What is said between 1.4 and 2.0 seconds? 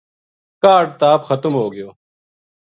ہو گیو